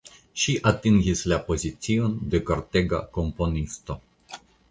Ŝi 0.43 0.53
atingis 0.69 1.21
la 1.31 1.37
pozicion 1.49 2.15
de 2.33 2.41
kortega 2.49 3.03
komponisto. 3.19 4.01